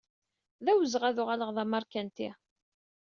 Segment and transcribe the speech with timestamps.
[0.65, 2.29] D awezɣi ad uɣaleɣ d ameṛkanti.